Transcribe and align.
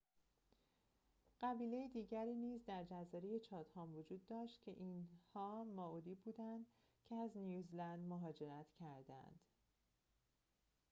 قبیله 1.41 1.87
دیگری 1.93 2.35
نیز 2.35 2.65
در 2.65 2.83
جزایر 2.83 3.39
چاتهام 3.39 3.95
وجود 3.95 4.27
داشت 4.27 4.61
که 4.63 4.71
اینها 4.71 5.63
مائوری 5.63 6.15
بودند 6.15 6.65
که 7.09 7.15
از 7.15 7.37
نیوزیلند 7.37 8.09
مهاجرت 8.09 8.67
کردخه‌اند 8.79 9.39